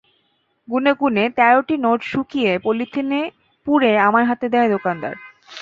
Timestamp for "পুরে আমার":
3.67-4.23